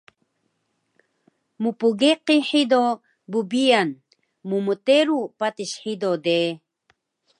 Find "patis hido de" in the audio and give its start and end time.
5.39-6.37